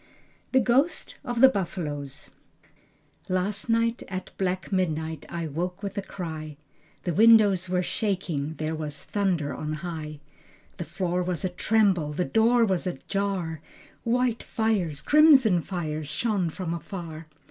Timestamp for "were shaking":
7.69-8.55